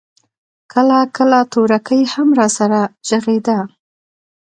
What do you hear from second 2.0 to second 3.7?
هم راسره ږغېده.